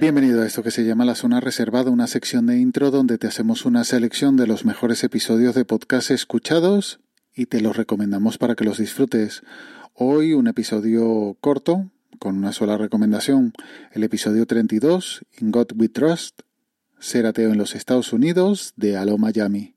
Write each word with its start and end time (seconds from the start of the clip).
Bienvenido 0.00 0.40
a 0.40 0.46
esto 0.46 0.62
que 0.62 0.70
se 0.70 0.82
llama 0.86 1.04
La 1.04 1.14
Zona 1.14 1.40
Reservada, 1.40 1.90
una 1.90 2.06
sección 2.06 2.46
de 2.46 2.56
intro 2.56 2.90
donde 2.90 3.18
te 3.18 3.26
hacemos 3.26 3.66
una 3.66 3.84
selección 3.84 4.38
de 4.38 4.46
los 4.46 4.64
mejores 4.64 5.04
episodios 5.04 5.54
de 5.54 5.66
podcast 5.66 6.10
escuchados 6.10 7.00
y 7.34 7.44
te 7.44 7.60
los 7.60 7.76
recomendamos 7.76 8.38
para 8.38 8.54
que 8.54 8.64
los 8.64 8.78
disfrutes. 8.78 9.42
Hoy 9.92 10.32
un 10.32 10.46
episodio 10.46 11.36
corto, 11.42 11.90
con 12.18 12.38
una 12.38 12.52
sola 12.52 12.78
recomendación, 12.78 13.52
el 13.92 14.02
episodio 14.02 14.46
32, 14.46 15.26
In 15.38 15.50
God 15.50 15.72
We 15.76 15.90
Trust, 15.90 16.40
Ser 16.98 17.26
ateo 17.26 17.50
en 17.50 17.58
los 17.58 17.74
Estados 17.74 18.14
Unidos, 18.14 18.72
de 18.76 18.96
Alo 18.96 19.18
Miami. 19.18 19.74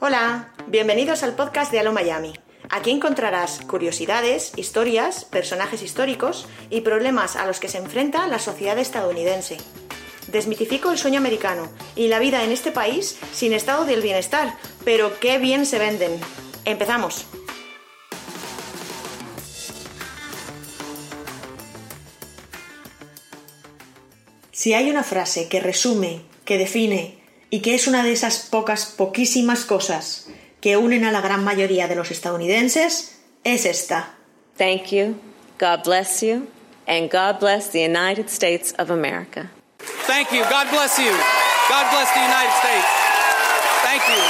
Hola, 0.00 0.54
bienvenidos 0.68 1.22
al 1.22 1.34
podcast 1.34 1.70
de 1.70 1.80
Alo 1.80 1.92
Miami. 1.92 2.32
Aquí 2.74 2.90
encontrarás 2.90 3.60
curiosidades, 3.66 4.52
historias, 4.56 5.26
personajes 5.26 5.82
históricos 5.82 6.46
y 6.70 6.80
problemas 6.80 7.36
a 7.36 7.44
los 7.44 7.60
que 7.60 7.68
se 7.68 7.76
enfrenta 7.76 8.26
la 8.28 8.38
sociedad 8.38 8.78
estadounidense. 8.78 9.58
Desmitifico 10.28 10.90
el 10.90 10.96
sueño 10.96 11.18
americano 11.18 11.68
y 11.96 12.08
la 12.08 12.18
vida 12.18 12.44
en 12.44 12.50
este 12.50 12.72
país 12.72 13.18
sin 13.34 13.52
estado 13.52 13.84
del 13.84 14.00
bienestar, 14.00 14.56
pero 14.86 15.20
qué 15.20 15.36
bien 15.36 15.66
se 15.66 15.78
venden. 15.78 16.18
Empezamos. 16.64 17.26
Si 24.50 24.72
hay 24.72 24.88
una 24.88 25.04
frase 25.04 25.46
que 25.46 25.60
resume, 25.60 26.22
que 26.46 26.56
define 26.56 27.18
y 27.50 27.60
que 27.60 27.74
es 27.74 27.86
una 27.86 28.02
de 28.02 28.12
esas 28.12 28.38
pocas, 28.38 28.86
poquísimas 28.86 29.66
cosas 29.66 30.31
que 30.62 30.76
unen 30.76 31.04
a 31.04 31.10
la 31.10 31.20
gran 31.20 31.44
mayoría 31.44 31.88
de 31.88 31.96
los 31.96 32.10
estadounidenses 32.10 33.18
es 33.44 33.66
esta. 33.66 34.14
Thank 34.56 34.92
you, 34.92 35.18
God 35.58 35.82
bless 35.82 36.22
you, 36.22 36.46
and 36.86 37.10
God 37.10 37.40
bless 37.40 37.70
the 37.72 37.82
United 37.82 38.30
States 38.30 38.72
of 38.78 38.90
America. 38.90 39.50
Thank 40.06 40.30
you, 40.30 40.44
God 40.44 40.70
bless 40.70 40.98
you. 40.98 41.10
God 41.68 41.90
bless 41.90 42.10
the 42.14 42.22
United 42.22 42.52
States. 42.62 42.86
Thank 43.82 44.02
you. 44.08 44.22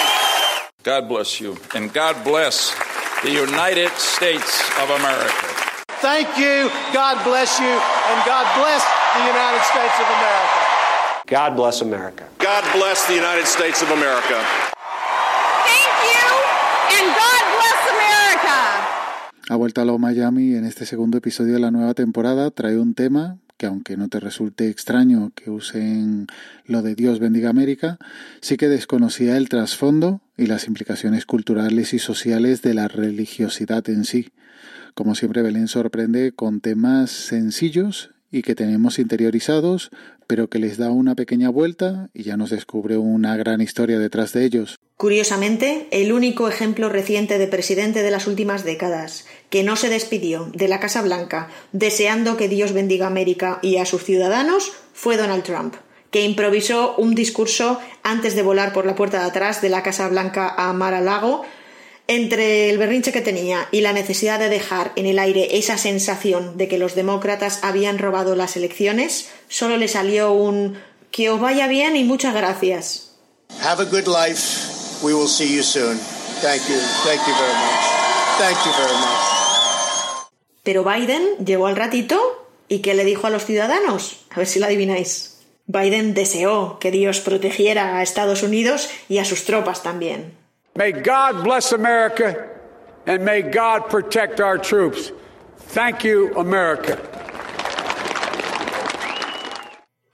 God 0.83 1.08
bless 1.08 1.39
you, 1.39 1.56
and 1.74 1.92
God 1.92 2.24
bless 2.24 2.74
the 3.22 3.30
United 3.30 3.92
States 3.98 4.62
of 4.80 4.89
America. 4.89 5.46
Thank 6.00 6.28
you, 6.39 6.70
God 6.94 7.22
bless 7.24 7.61
you, 7.61 7.67
and 7.69 8.19
God 8.24 8.48
bless 8.56 8.83
the 9.14 9.24
United 9.28 9.62
States 9.69 10.00
of 10.00 10.06
America. 10.08 10.58
God 11.27 11.56
bless 11.56 11.83
America. 11.83 12.27
God 12.39 12.64
bless 12.72 13.06
the 13.06 13.14
United 13.14 13.46
States 13.46 13.83
of 13.83 13.91
America. 13.91 14.42
Ha 19.53 19.56
vuelto 19.56 19.83
a 19.83 19.84
lo 19.84 19.98
Miami 19.98 20.55
en 20.55 20.64
este 20.64 20.86
segundo 20.86 21.19
episodio 21.19 21.53
de 21.53 21.61
la 21.61 21.70
nueva 21.70 21.92
temporada 21.92 22.50
trae 22.50 22.78
un 22.78 22.95
tema 22.95 23.36
que 23.58 23.67
aunque 23.67 23.98
no 23.98 24.08
te 24.08 24.19
resulte 24.19 24.70
extraño 24.70 25.31
que 25.34 25.50
usen 25.50 26.27
lo 26.64 26.81
de 26.81 26.95
Dios 26.95 27.19
bendiga 27.19 27.50
América, 27.50 27.98
sí 28.41 28.56
que 28.56 28.70
desconocía 28.70 29.36
el 29.36 29.50
trasfondo 29.50 30.23
y 30.39 30.47
las 30.47 30.69
implicaciones 30.69 31.27
culturales 31.27 31.92
y 31.92 31.98
sociales 31.98 32.62
de 32.62 32.73
la 32.73 32.89
religiosidad 32.89 33.86
en 33.91 34.06
sí. 34.06 34.33
Como 34.95 35.14
siempre, 35.14 35.42
Belén 35.42 35.69
sorprende 35.69 36.33
con 36.33 36.62
temas 36.62 37.11
sencillos 37.11 38.08
y 38.33 38.42
que 38.42 38.56
tenemos 38.56 38.98
interiorizados, 38.98 39.91
pero 40.27 40.48
que 40.48 40.58
les 40.58 40.78
da 40.78 40.91
una 40.91 41.14
pequeña 41.14 41.50
vuelta 41.50 42.08
y 42.14 42.25
ya 42.25 42.36
nos 42.36 42.50
descubre 42.50 42.97
una 42.97 43.36
gran 43.36 43.61
historia 43.61 43.98
detrás 43.98 44.33
de 44.33 44.44
ellos. 44.44 44.77
Curiosamente, 44.97 45.89
el 45.91 46.12
único 46.12 46.48
ejemplo 46.48 46.89
reciente 46.89 47.39
de 47.39 47.47
presidente 47.47 48.02
de 48.02 48.11
las 48.11 48.27
últimas 48.27 48.64
décadas 48.64 49.27
que 49.50 49.62
no 49.62 49.77
se 49.77 49.91
despidió 49.91 50.50
de 50.55 50.69
la 50.69 50.80
Casa 50.80 51.02
Blanca 51.02 51.50
deseando 51.73 52.36
que 52.36 52.48
Dios 52.48 52.73
bendiga 52.73 53.05
a 53.06 53.11
América 53.11 53.58
y 53.62 53.77
a 53.77 53.84
sus 53.84 54.05
ciudadanos 54.05 54.73
fue 54.95 55.17
Donald 55.17 55.42
Trump, 55.42 55.74
que 56.11 56.24
improvisó 56.24 56.95
un 56.96 57.14
discurso 57.14 57.80
antes 58.02 58.35
de 58.35 58.42
volar 58.42 58.73
por 58.73 58.86
la 58.86 58.95
puerta 58.95 59.18
de 59.20 59.27
atrás 59.27 59.61
de 59.61 59.68
la 59.68 59.83
Casa 59.83 60.08
Blanca 60.08 60.55
a 60.56 60.73
Mar 60.73 60.95
a 60.95 61.01
Lago 61.01 61.45
entre 62.08 62.70
el 62.70 62.79
berrinche 62.79 63.13
que 63.13 63.20
tenía 63.20 63.68
y 63.70 63.80
la 63.80 63.92
necesidad 63.92 64.39
de 64.39 64.48
dejar 64.48 64.92
en 64.96 65.07
el 65.07 65.18
aire 65.18 65.57
esa 65.57 65.79
sensación 65.79 66.57
de 66.57 66.68
que 66.68 66.79
los 66.79 66.95
demócratas 66.95 67.61
habían 67.63 67.98
robado 67.98 68.35
las 68.36 68.57
elecciones, 68.57 69.30
solo 69.48 69.77
le 69.77 69.89
salió 69.89 70.33
un 70.33 70.79
que 71.11 71.30
os 71.30 71.41
vaya 71.41 71.68
bien 71.68 71.96
y 71.96 72.05
muchas 72.05 72.35
gracias. 72.35 73.12
Have 73.61 73.83
a 73.83 73.86
good 73.86 74.07
life. 74.07 75.02
We 75.02 75.14
will 75.14 75.29
see 75.29 75.55
you 75.55 75.62
soon. 75.62 75.98
Thank 76.41 76.62
you. 76.68 76.79
Thank 77.05 77.20
you 77.27 77.35
very 77.35 77.55
much. 77.55 77.85
Thank 78.39 78.58
you 78.64 78.73
very 78.73 78.96
much. 78.98 79.33
Pero 80.62 80.85
Biden 80.85 81.23
llegó 81.45 81.67
al 81.67 81.77
ratito 81.77 82.18
y 82.68 82.79
¿qué 82.80 82.95
le 82.95 83.05
dijo 83.05 83.27
a 83.27 83.30
los 83.30 83.45
ciudadanos? 83.45 84.24
A 84.30 84.36
ver 84.36 84.46
si 84.46 84.58
lo 84.58 84.67
adivináis. 84.67 85.41
Biden 85.67 86.14
deseó 86.14 86.79
que 86.79 86.91
Dios 86.91 87.20
protegiera 87.20 87.98
a 87.98 88.02
Estados 88.02 88.42
Unidos 88.42 88.89
y 89.08 89.18
a 89.18 89.24
sus 89.24 89.45
tropas 89.45 89.83
también. 89.83 90.42
May 90.74 90.92
God 90.92 91.44
bless 91.44 91.72
America 91.72 92.48
and 93.06 93.22
may 93.24 93.42
God 93.42 93.90
protect 93.90 94.40
our 94.40 94.58
troops. 94.58 95.12
Thank 95.74 96.02
you, 96.02 96.30
America. 96.34 96.98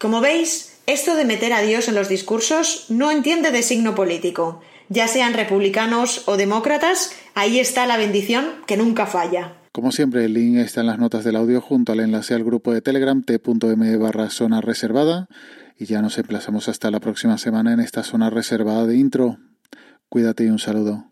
Como 0.01 0.21
veis, 0.21 0.81
esto 0.87 1.15
de 1.15 1.25
meter 1.25 1.53
a 1.53 1.63
Dios 1.63 1.87
en 1.87 1.95
los 1.95 2.09
discursos 2.09 2.87
no 2.89 3.13
entiende 3.13 3.53
de 3.53 3.63
signo 3.63 3.95
político. 3.95 4.61
Ya 4.89 5.07
sean 5.07 5.35
republicanos 5.35 6.27
o 6.27 6.37
demócratas, 6.37 7.13
ahí 7.35 7.61
está 7.61 7.87
la 7.87 7.97
bendición 7.97 8.47
que 8.67 8.77
nunca 8.77 9.07
falla. 9.07 9.55
Como 9.71 9.93
siempre, 9.93 10.25
el 10.25 10.35
link 10.35 10.57
está 10.57 10.81
en 10.81 10.89
las 10.89 10.99
notas 10.99 11.23
del 11.23 11.37
audio 11.37 11.61
junto 11.61 11.93
al 11.93 12.01
enlace 12.01 12.35
al 12.35 12.43
grupo 12.43 12.73
de 12.73 12.81
Telegram 12.81 13.23
t.m 13.23 13.97
barra 13.97 14.29
zona 14.31 14.61
reservada 14.61 15.29
y 15.79 15.85
ya 15.85 16.03
nos 16.03 16.19
emplazamos 16.19 16.69
hasta 16.69 16.91
la 16.91 16.99
próxima 16.99 17.39
semana 17.39 17.73
en 17.73 17.79
esta 17.79 18.03
zona 18.03 18.29
reservada 18.29 18.87
de 18.87 18.97
intro. 18.97 19.39
Cuídate 20.11 20.45
y 20.45 20.49
un 20.49 20.59
saludo. 20.59 21.05